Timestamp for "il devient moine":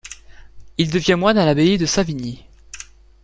0.79-1.37